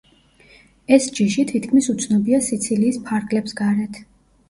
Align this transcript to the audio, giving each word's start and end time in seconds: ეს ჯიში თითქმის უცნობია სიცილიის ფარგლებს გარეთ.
ეს 0.97 1.09
ჯიში 1.19 1.45
თითქმის 1.53 1.91
უცნობია 1.95 2.43
სიცილიის 2.49 3.01
ფარგლებს 3.11 3.59
გარეთ. 3.65 4.05